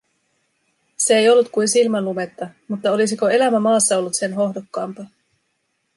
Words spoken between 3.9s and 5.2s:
ollut sen hohdokkaampaa?